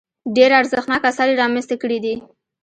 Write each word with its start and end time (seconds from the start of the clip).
ډېر 0.35 0.51
ارزښتناک 0.59 1.01
اثار 1.09 1.27
یې 1.31 1.39
رامنځته 1.43 1.75
کړي 1.81 1.97
دي. 2.05 2.15